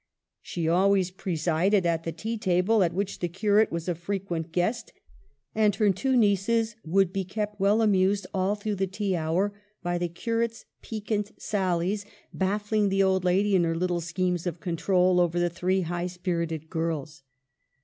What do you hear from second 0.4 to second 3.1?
She always presided at the tea table, at